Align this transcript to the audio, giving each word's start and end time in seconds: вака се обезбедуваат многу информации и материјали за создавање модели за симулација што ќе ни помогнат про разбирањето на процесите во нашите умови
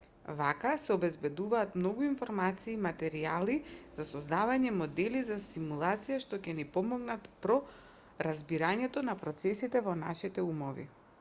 вака 0.37 0.69
се 0.83 0.93
обезбедуваат 0.93 1.75
многу 1.81 2.03
информации 2.05 2.71
и 2.77 2.79
материјали 2.85 3.57
за 3.99 4.05
создавање 4.11 4.71
модели 4.79 5.21
за 5.27 5.37
симулација 5.43 6.17
што 6.27 6.41
ќе 6.47 6.57
ни 6.61 6.65
помогнат 6.77 7.27
про 7.45 7.57
разбирањето 8.29 9.05
на 9.11 9.19
процесите 9.25 9.87
во 9.91 9.95
нашите 10.05 10.47
умови 10.55 10.93